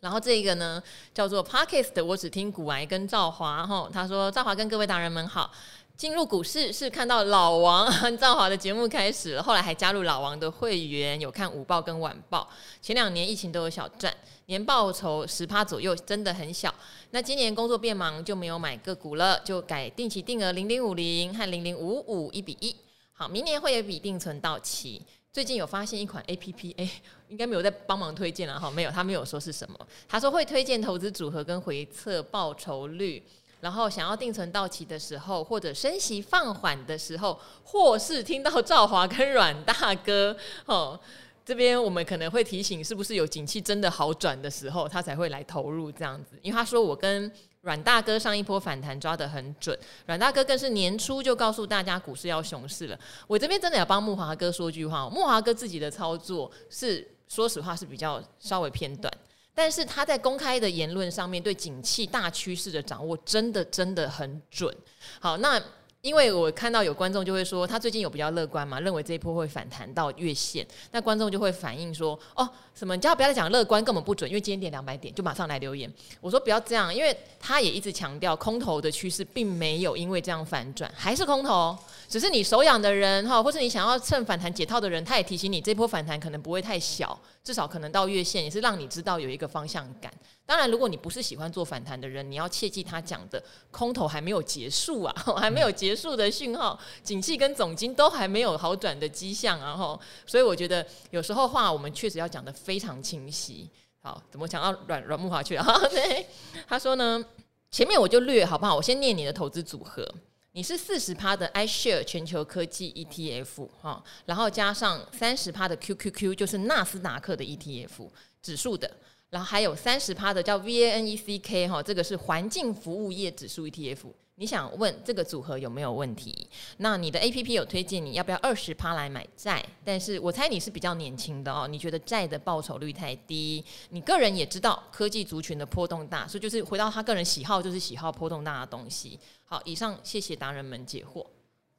[0.00, 0.80] 然后这个呢，
[1.12, 3.90] 叫做 parkest 我只听古癌跟赵华哈。
[3.92, 5.50] 他说：“赵华跟各位达人们好，
[5.98, 12.48] 进入股市是看到老王和 赵华的节目开始了，后来还加入老王的会员，有看午报跟晚报。
[12.80, 16.72] 前两年疫情都有小赚，年报酬十趴左右，真的很小。
[17.10, 22.76] 那今年工作变忙，就没有买个股了，就改定期定额零零五零和零零五五一比一。
[23.12, 26.88] 好，明年会有笔定存到期。”最近有发现一款 A P P，哎，
[27.28, 29.76] 应该没有在帮忙推荐了哈，没有，他没有说是什么。
[30.08, 33.20] 他说会推荐投资组合跟回测报酬率，
[33.60, 40.98] 然后想要定存到期的时候，或者升息放缓的时候，或是听到赵华跟阮大哥 哦，
[41.44, 46.38] 这边我们可能会提醒，是不是有景气真的好转的时候，他才会来投入这样子。
[46.42, 47.30] 因为他说我跟
[47.62, 52.98] 阮大哥上一波反弹抓得很准，阮大哥更是年初就告诉大家股市要熊市了。
[53.26, 59.12] 我这边真的要帮木华哥说句话，木华哥自己的操作是说实话是比较稍微偏短，
[59.58, 64.72] 但是他在公开的言论上面对景气大趋势的掌握真的真的很准。
[65.18, 65.60] 好，那。
[66.00, 70.64] 因为我看到有观众就会说，他最近有比较乐观嘛，认为这一波会反弹到月线。
[70.92, 72.94] 那观众就会反映说，哦，什么？
[72.94, 75.92] 你叫不要再讲乐观，根本不准，因为今天跌两百点，就马上来留言。
[76.20, 81.76] 我说不要这样，因为他也一直强调空头的趋势并没有因为这样反转，还是空头。
[82.08, 90.12] 只是你手痒的人哈，或是你想要趁反弹解套的人，他也提醒你，这波反弹可能不会太小，至少可能到月线，也是让你知道有一个方向感。
[90.46, 103.66] 当然，如果你不是喜欢做反弹的人，你要切记他讲的空头还没有结束啊， 还没有结束的讯号，景气跟总经都还没有好转的迹象啊，哈，所以我觉得有时候话我们确实要讲的非常清晰。
[104.00, 105.64] 好，怎么讲到阮阮木华去了？
[105.88, 106.26] 对，
[106.68, 107.24] 他说呢，
[107.70, 108.76] 前面我就略好不好？
[108.76, 110.06] 我先念你的投资组合。
[110.52, 118.10] 你是四十趴的 iShare 全球科技 ETF 哈，然后加上三十趴的 QQQ，就是纳斯达克的 ETF
[118.42, 118.90] 指数的，
[119.30, 124.12] 然后还有三十趴的叫 VANECK 哈，这个是环境服务业指数 ETF。
[124.40, 126.48] 你想问这个组合有没有问题？
[126.76, 129.64] 那你的 APP 有推荐你要不要二十趴来买债？
[129.84, 133.64] 但是我猜你是比较年轻的哦，你觉得债的报酬率太低。
[133.90, 139.18] 你个人也知道科技族群的波动大，所以就是回到他个人喜好，就是喜好波动大的东西。
[139.44, 141.26] 好，以上谢谢达人们解惑。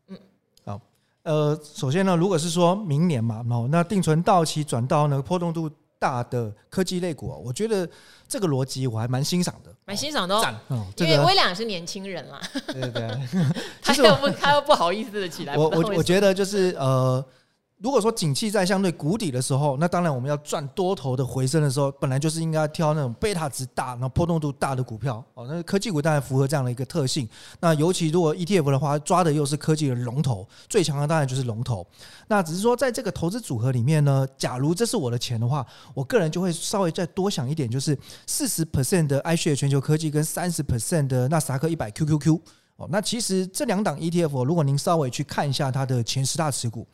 [0.08, 0.20] 嗯，
[0.66, 0.82] 好。
[1.24, 7.88] 呃，首先呢，如果是说明年嘛，哦，那定存到期转到呢波动度大的科技类股，我觉得
[8.28, 10.56] 这个逻辑我还蛮欣赏的，蛮欣赏的哦。
[10.70, 13.46] 哦因为威廉是年轻人啦，对对对，
[13.84, 15.56] 他又不他又不好意思的起来。
[15.56, 17.24] 我我我觉得就是呃。
[17.82, 25.48] 如果说景气在相对谷底的时候，那当然我们要赚多头的回升的时候，本来就是应该挑那种贝塔值大、然后波动度大的股票哦。
[25.48, 27.28] 那科技股当然符合这样的一个特性。
[27.62, 31.88] 那尤其如果 ETF 的话，抓的又是科技的龙头，最强的当然就是龙头。
[32.28, 42.42] 那只是说在这个投资组合里面呢，假如这是我的钱的话，我个人就会稍微再多想一点，就是四十 percent 的 i s h a r e 全球科技跟三十 percent 的纳斯达克一百 QQQ。
[42.80, 46.88] 哦，那其实这两档 ETF，如果您稍微去看一下它的前十大持股，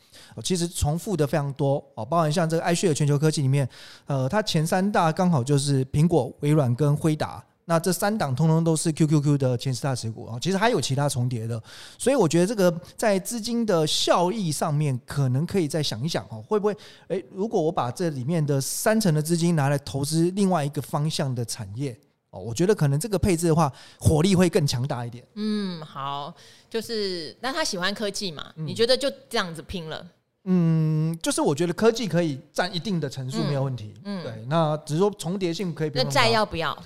[0.44, 3.70] 其实重复的非常多哦，包含像这个爱旭的全球科技里面，
[4.08, 11.62] 呃，它前三大刚好就是苹果、微软跟辉达，那这三档通通都是 QQQ 的前十大持股啊，其实还有其他重叠的，
[12.00, 16.76] 所以我觉得这个在资金的效益上面，可能可以再想一想哦，会不会
[17.10, 21.96] 诶，如果我把这里面的三成的资金拿来投资另外一个方向的产业？
[22.40, 25.24] 我觉得可能这个配置的话，火力会更强大一点。
[25.36, 26.34] 嗯，好，
[26.70, 28.52] 就是那他喜欢科技嘛？
[28.56, 30.06] 嗯、你觉得就这样子拼了？
[30.46, 33.94] 嗯，就是我觉得科技可以占一定的成数，没有问题。
[34.04, 35.92] 嗯，对，那只是说重叠性可以。
[35.96, 36.78] 那债要不要？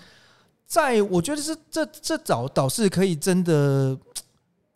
[0.65, 3.97] 债，我觉得是这这早倒是可以真的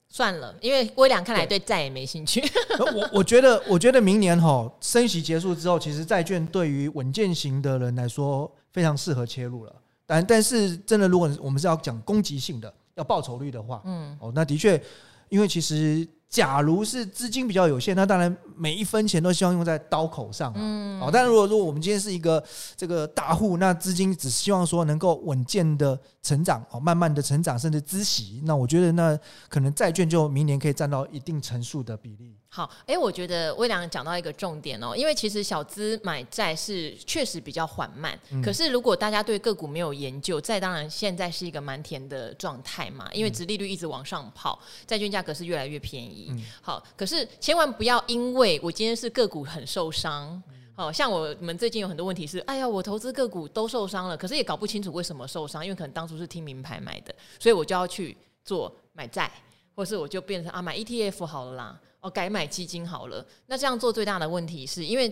[0.10, 2.44] 算了，因为威廉看来对债也没兴趣。
[2.94, 9.74] 我我觉得，我觉得明年哈升息结束之后，其实债券对于稳健型的人来说非常适合切入了。
[10.14, 14.80] 但但是真的，如果我们是要讲攻击性的，要报酬率的话，嗯，哦，那的确，
[15.30, 22.44] 因为其实假如是资金比较有限，那当然每一分钱都希望用在刀口上，嗯，哦，但如果说我们今天是一个
[22.76, 29.18] 这个大户，那资金只希望说能够稳健的成长，哦，慢慢的成长，甚至孳息，那我觉得那
[29.50, 32.36] 可能债券就明年可以占到一定成数的比例。
[32.56, 46.28] 好，哎、欸，我觉得微良讲到一个重点哦，因为其实小资买债是确实比较缓慢，嗯、可是如果大家对个股没有研究，债当然现在是一个蛮甜的状态嘛，因为殖利率一直往上跑，债券价格是越来越便宜。
[46.30, 50.40] 嗯、好，可是千万不要因为我今天是个股很受伤，
[50.76, 59.32] 好像我们最近有很多问题是，哎呀，我投资个股都受伤了，可是也搞不清楚为什么受伤，因为可能当初是听名牌买的，所以我就要去做买债，
[59.74, 61.80] 或是我就变成啊买 ETF 好了啦。
[62.04, 63.26] 哦，改买基金好了。
[63.48, 65.12] 那这样做最大的问题是因为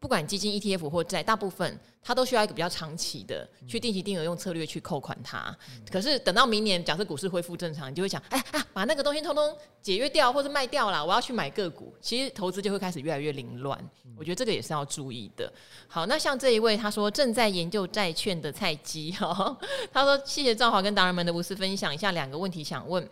[0.00, 5.54] 不管基金、ETF 或债，大部分它都需要一个比较长期的去定期定额用策略去扣款它。
[5.90, 11.94] 可是等到明年，假设股市恢复正常，你就会想，哎啊，把那个东西通通解约掉或者卖掉了，我要去买个股。
[12.00, 13.78] 其实投资就会开始越来越凌乱。
[14.16, 15.52] 我觉得这个也是要注意的。
[15.86, 19.56] 好，那像这一位他说正在研究债券的菜鸡哈，
[19.92, 23.08] 他说谢谢赵华跟达人们的无私分享，一下两个问题想问。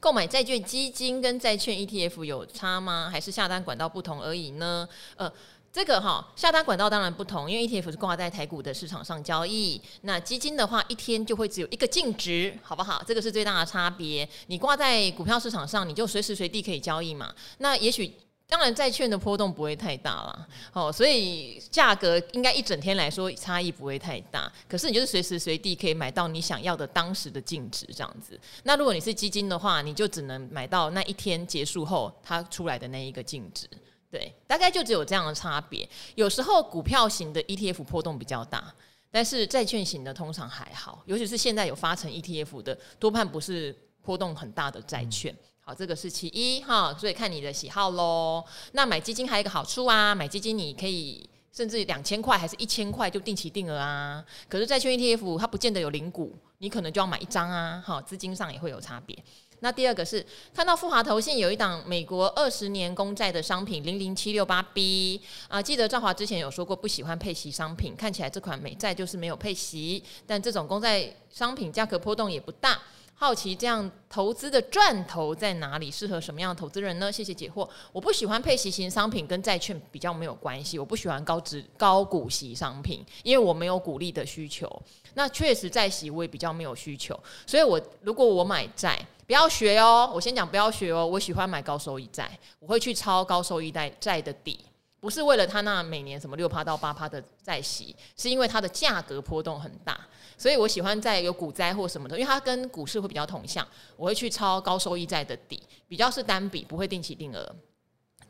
[0.00, 3.08] 购买债券基金跟债券 ETF 有差吗？
[3.10, 4.88] 还是下单管道不同而已呢？
[5.16, 5.32] 呃，
[5.72, 13.02] 这个哈，下单管道当然不同，因为 ETF 是挂在台股的市场上交易，那基金的话一天就会只有一个净值，好不好？
[13.06, 14.28] 这个是最大的差别。
[14.46, 17.34] 你挂在股票市场上，你就随时随地可以交易嘛。
[17.58, 18.14] 那也许。
[18.50, 24.50] 当然，债券的波动不会太大啦，哦，所以价格应该一整天来说差异不会太大。
[24.66, 28.40] 可是你就是随时随地可以买到你想要的当时的净值这样子。
[28.62, 33.68] 那如果你是基金的话，你就只能买到那一天结束后它出来的那一个净值。
[34.10, 35.86] 对，大概就只有这样的差别。
[36.14, 38.72] 有时候股票型的 ETF 波动比较大，
[39.10, 45.36] 但是债券型的通常还好，尤其是现在有发成 ETF 的，多半不是波动很大的债券。
[45.68, 48.42] 好，这个是其一哈，所以看你的喜好喽。
[48.72, 54.24] 那买基金还有一个好处啊，买基金你可以甚至两千块还是一千块就定期定额啊。
[54.48, 57.82] 可是债券 ETF 它不见得有零股，你可能就要买一张啊。
[57.84, 59.14] 好，资金上也会有差别。
[59.60, 72.80] 那第二个是看到富华投信有一档美国二十年公债的商品零零七六八 B 啊，记得赵华之前有说过不喜欢配息商品，看起来这款美债就是没有配息，但这种公债商品价格波动也不大。
[73.20, 75.90] 好奇这样投资的赚头在哪里？
[75.90, 77.10] 适合什么样的投资人呢？
[77.10, 77.68] 谢谢解惑。
[77.92, 80.78] 我不喜欢配息型商品，跟债券比较没有关系。
[80.78, 84.70] 我不喜欢高值高股息商品，因为我没有股利的需求。
[85.14, 90.08] 那确实债息我也比较没有需求，所以我如果我买债，不要学哦。
[90.14, 91.04] 我先讲不要学哦。
[91.04, 94.60] 我喜欢买高收益债，我会去抄高收益债债的底，
[95.00, 99.98] 不是为了他那每年什么六趴到八趴的债息，是因为它的价格波动很大。
[100.36, 107.54] 所以我喜欢在有股灾或什么的，因为它跟股市会比较同向，我会去抄高收益债的底，比较是单笔，不会定期定额。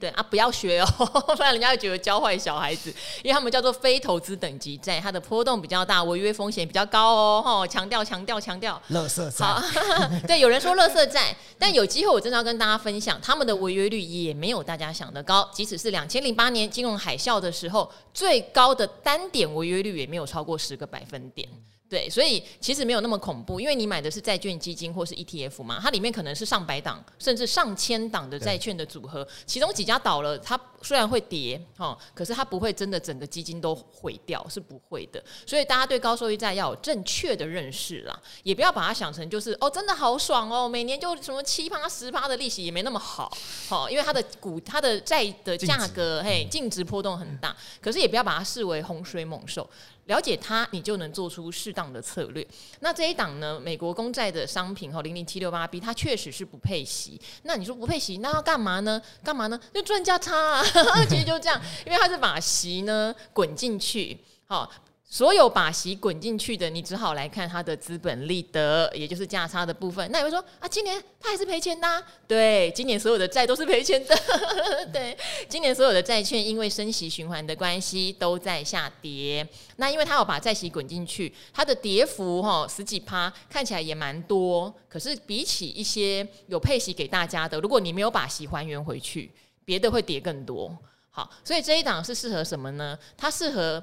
[0.00, 0.86] 对啊，不要学哦，
[1.36, 2.88] 不然人家会觉得教坏小孩子。
[3.22, 7.42] 因为他们叫做非投资等级债，它的波动比较大，违约风险比较高哦。
[7.44, 9.44] 哈，强调强调强调，垃圾债。
[9.44, 9.60] 好，
[10.28, 15.48] 对，有人说垃圾债，但有机会我真的要跟大家分享，他们的违约率也没有大家想的高。
[15.52, 21.48] 即使是两千零八年金融海啸的时候，最高的单点违约率也没有超过十个百分点。
[21.88, 35.22] 对，所以其实没有那么恐怖，因为你买的是债券基金或是 ETF 嘛，它里面可能是上百档甚至上千档的债券的组合，其中几家倒了，它虽然会跌，哈，可是它不会真的整个基金都毁掉，是不会的。
[35.46, 43.34] 所以大家对高收益债要有正确的认识啦，也不要把它想成就是哦，真的好爽哦，每年就什么七趴十趴的利息也没那么好，
[43.66, 49.66] 好，因为它的股它的债的价格嘿净值波动很大，可是也不要把它视为洪水猛兽。
[50.08, 52.46] 了解它，你就能做出适当的策略。
[52.80, 57.20] 那这一档呢，美国公债的商品哈，零零七六八 B，它确实是不配息。
[57.42, 59.00] 那你说不配息，那要干嘛呢？
[59.22, 59.60] 干嘛呢？
[59.72, 60.64] 就赚价差啊！
[61.08, 64.70] 其实就这样，因为它是把息呢滚进去，好。
[65.10, 70.06] 所有把息滚进去的，你只好来看它的资本利得，也就是价差的部分。
[70.12, 72.04] 那有人说啊，今年它还是赔钱的？
[72.26, 74.14] 对，今年所有的债都是赔钱的。
[74.92, 75.16] 对，
[75.48, 79.48] 今年所有的债券因为升息循环的关系都在下跌。
[79.76, 84.70] 那因为它有把债息滚进去，它的跌幅哈十几趴，看起来也蛮多。
[84.90, 89.32] 可是比起一些有配息给大家的，如果你没有把息还原回去，
[89.64, 90.76] 别的会跌更多。
[91.08, 92.98] 好，所以这一档是适合什么呢？
[93.16, 93.82] 它适合。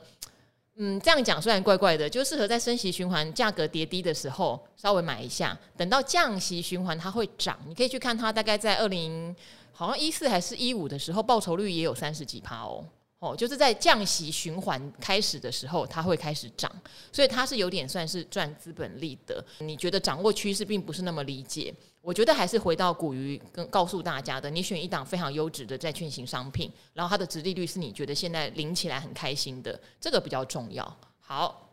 [0.78, 9.34] 嗯，这样讲虽然怪怪的，就适合在升息循环价格跌低的时候稍微买一下，等到降息循环它会涨，你可以去看它大概在二零
[9.72, 12.84] 好像一四还是一五的时候，报酬率也有三十几趴哦。
[13.20, 16.70] 哦，就是在降息循环开始的时候，它会开始涨，
[17.12, 19.44] 所以它是有点算是赚资本利得。
[19.60, 21.74] 你觉得掌握趋势并不是那么理解，
[22.06, 30.98] 我觉得还是回到古鱼跟告诉大家的，你选一档非常优质的债券型商品，然后它的值利率是你觉得现在领起来很开心的，这个比较重要。
[31.20, 31.72] 好，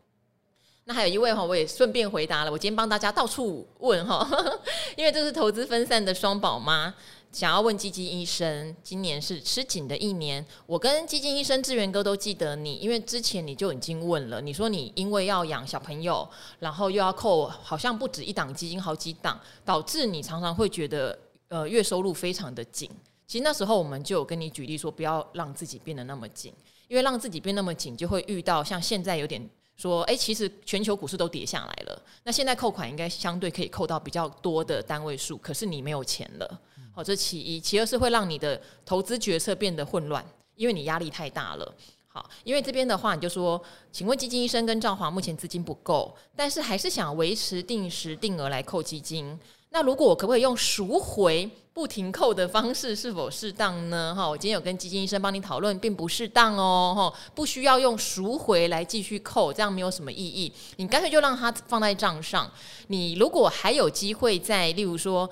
[0.85, 4.26] 那还有一位哈，我也顺便回答了，我今天帮大家到处问哈，
[4.97, 6.95] 因为这是投资分散的双宝妈。
[7.33, 10.45] 想要问基金医生，今年是吃紧的一年。
[10.66, 16.28] 我跟基金医生志源哥都记得你，因为之前你就已经问了，你说你因为要养小朋友，
[16.59, 21.18] 然后又要扣，好像不止一档基金，好几档，导致你常常会觉得
[21.49, 22.91] 呃月收入非常的紧。
[23.26, 26.53] 其实那时候我们就有跟你举例说，不要让自己变得那么紧，
[26.87, 29.49] 因为让自己变那么紧，就会遇到像现在有点。
[29.74, 36.61] 说，哎，其实全球股市都跌下来了，那现在扣款应该相对可以扣到比较多的单位数，可是你没有钱了，
[36.95, 40.24] 好，这其一，其二是会让你的投资决策变得混乱，
[40.57, 41.74] 因为你压力太大了。
[42.07, 49.38] 好，因为这边的话，你就说，请问基金医生跟赵华目前资金不够，但是还是想维持定时定额来扣基金。
[49.70, 54.14] 那如果我可不可以用赎回不停扣的方式，是否适当呢？
[54.14, 56.93] 哈，我今天有跟基金医生帮你讨论，并不适当哦。
[56.95, 60.53] 哈，不需要用赎回来继续扣，这样没有什么意义。
[60.76, 62.51] 你干脆就让它放在账上。
[62.88, 65.26] 你如果还有机会在，例如说，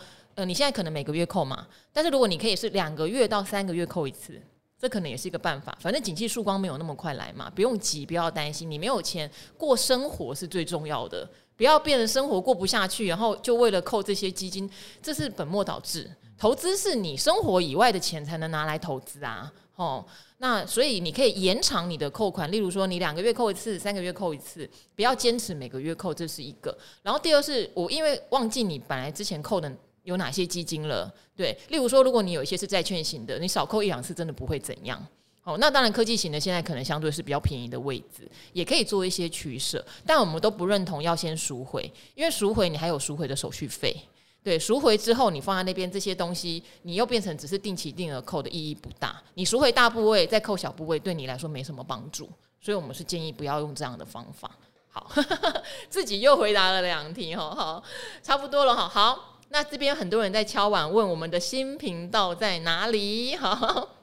[0.45, 4.41] 你现在可能每个月扣嘛，但是如果你可以是两个月到三个月扣一次，
[4.79, 5.77] 这可能也是一个办法。
[5.81, 8.71] 反正景气曙光没有那么快来嘛，不用急，不要担心。
[8.71, 11.29] 你没有钱过生活是最重要的。
[11.57, 14.69] 不要变得生活过不下去，然后就为了扣这些基金，
[15.03, 16.11] 这是本末倒置。
[16.39, 20.03] 投资是你生活以外的钱才能拿来投资啊，哦，
[20.39, 24.67] 那所以你可以延长你的扣款，例如说你两个月扣一次，三个月扣一次，
[24.97, 26.75] 不要坚持每个月扣，这是一个。
[27.03, 29.71] 然后第二是我因为忘记你本来之前扣的
[30.11, 35.01] 有哪些基金了，对，例如说如果你有一些是债券型的，你少扣一两次真的不会怎样。
[35.45, 39.85] 哦，那当然，科技型的现在可能相对是比较便宜的位置，也可以做一些取舍。
[40.05, 43.97] 但我们都不认同要先赎回，因为赎回你还有赎回的手续费。
[44.43, 49.23] 对，赎回之后你放在那边这些东西，你又变成只是定期定额扣的意义不大。
[49.35, 52.29] 你赎回大部位再扣小部位，对你来说没什么帮助。
[52.61, 54.51] 所以我们是建议不要用这样的方法。
[54.91, 55.11] 好，
[55.89, 57.83] 自己又回答了两题哈，好，
[58.23, 58.89] 差不多了哈。
[58.89, 63.35] 好，那这边很多人在敲碗问我们的新频道在哪里？
[63.39, 63.97] 好。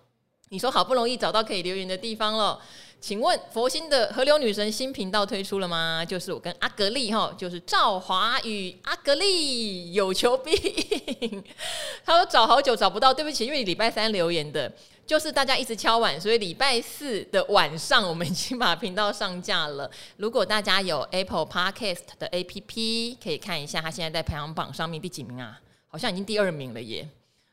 [0.49, 2.57] 你说好不容易找到可以留言的地方了，
[3.01, 6.05] 请问佛心的河流女神新频道推出了吗？
[6.05, 10.51] 就是我跟阿格丽哈，就是赵华与阿格丽有求必
[11.19, 11.43] 应。
[12.05, 14.71] 他说找好久找不到，对不起，因为礼拜三留言的，
[15.07, 19.89] 就是大家一直敲碗，所以礼拜四的晚上我们已经把频道上架了。
[20.17, 25.59] 如果大家有 Apple Podcast 的 APP，可以看一下，它现在在排行榜上面第几名啊？
[25.87, 27.07] 好像已经第二名了耶。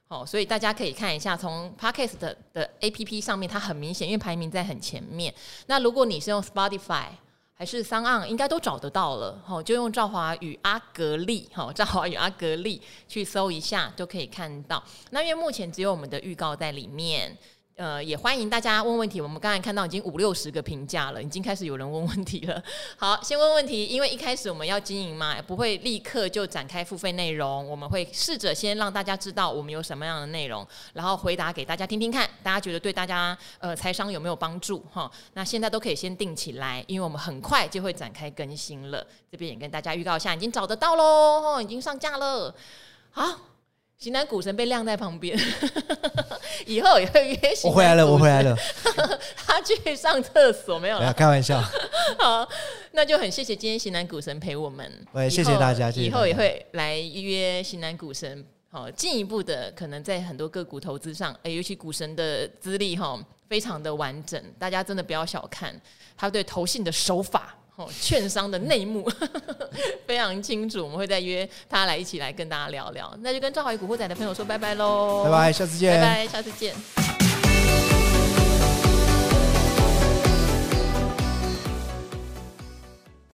[0.08, 2.18] 哦，所以大家可以看一下，从 Podcast
[2.52, 5.32] 的 APP 上面，它很明显，因为排名在很前面。
[5.66, 7.06] 那如果你是用 Spotify，
[7.54, 9.40] 还是桑岸，应该都找得到了。
[9.44, 14.82] 好，就用赵华与阿格丽，好，赵华与阿格丽去搜一下，就可以看到。
[15.10, 17.36] 那因为目前只有我们的预告在里面。
[17.76, 19.20] 呃，也欢迎大家问问题。
[19.20, 22.62] 我们刚才看到已经五六十个评价了，已经开始有人问问题了。
[22.96, 27.68] 好，先问问题，因为一开始我们要经营嘛，不会立刻就展开付费内容。
[27.68, 34.78] 我们会试着先让大家知道我们有什么样的内容，然后回答给大家听听看，大家觉得对大家呃财商有没有帮助？
[34.92, 39.04] 哈，那现在都可以先定起来，因为我们很快就会展开更新了。
[39.32, 42.54] 这边也跟大家预告一下，已经找得到喽，已经上架了。
[43.10, 43.53] 好。
[44.04, 45.34] 型男股神被晾在旁边，
[46.66, 47.38] 以后也会约。
[47.64, 48.54] 我回来了，我回来了。
[49.34, 51.10] 他去上厕所没有了？
[51.14, 51.58] 开玩笑。
[52.20, 52.46] 好，
[52.92, 54.92] 那就很谢谢今天型男股神陪我们。
[55.12, 55.90] 喂，谢谢大家。
[55.92, 65.74] 以后也会来约型男股神，好，进一步的可能在很多个股投资上，哎尤其股神的资历哈，非常的完整，大家真的不要小看
[66.14, 67.56] 他对投信的手法。
[67.76, 69.10] 哦，券商的内幕
[70.06, 73.12] 非常清楚，我们会再约他来一起来跟大家聊聊。
[73.20, 77.33] 那就跟赵华与古惑仔的朋友说拜拜喽，拜拜，下次见，拜拜，下次见。